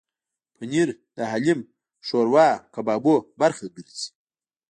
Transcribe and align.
پنېر 0.57 0.89
د 1.15 1.17
حلیم، 1.31 1.59
شوروا 2.07 2.47
او 2.57 2.61
کبابو 2.73 3.15
برخه 3.41 3.65
ګرځي. 3.75 4.07